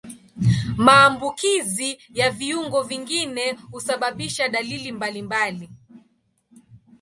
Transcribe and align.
Maambukizi 0.77 1.99
ya 2.13 2.31
viungo 2.31 2.83
vingine 2.83 3.51
husababisha 3.71 4.49
dalili 4.49 4.91
mbalimbali. 4.91 5.69